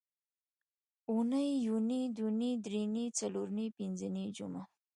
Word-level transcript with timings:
اونۍ 1.11 1.47
یونۍ 1.67 2.01
دونۍ 2.17 2.51
درېنۍ 2.65 3.05
څلورنۍ 3.17 3.67
پینځنۍ 3.77 4.25
جمعه 4.37 4.63